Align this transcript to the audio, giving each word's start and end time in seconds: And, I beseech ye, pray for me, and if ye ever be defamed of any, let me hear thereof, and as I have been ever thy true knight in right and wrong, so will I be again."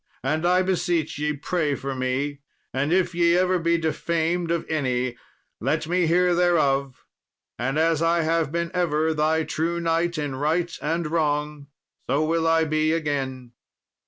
And, 0.23 0.47
I 0.47 0.63
beseech 0.63 1.19
ye, 1.19 1.33
pray 1.33 1.75
for 1.75 1.93
me, 1.93 2.41
and 2.73 2.91
if 2.91 3.13
ye 3.13 3.37
ever 3.37 3.59
be 3.59 3.77
defamed 3.77 4.49
of 4.49 4.65
any, 4.67 5.15
let 5.59 5.85
me 5.87 6.07
hear 6.07 6.33
thereof, 6.33 7.05
and 7.59 7.77
as 7.77 8.01
I 8.01 8.21
have 8.21 8.51
been 8.51 8.71
ever 8.73 9.13
thy 9.13 9.43
true 9.43 9.79
knight 9.79 10.17
in 10.17 10.37
right 10.37 10.75
and 10.81 11.05
wrong, 11.05 11.67
so 12.09 12.25
will 12.25 12.47
I 12.47 12.63
be 12.63 12.91
again." 12.93 13.51